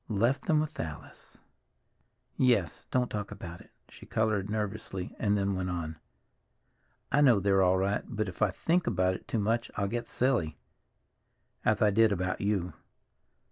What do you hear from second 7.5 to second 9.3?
all right, but if I think about it